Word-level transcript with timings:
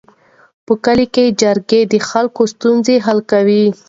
په 0.65 0.73
کلي 0.85 1.05
کې 1.13 1.35
جرګې 1.41 1.81
د 1.91 1.93
خلکو 2.09 2.41
ستونزې 2.53 2.95
حل 3.05 3.19
کوي. 3.31 3.65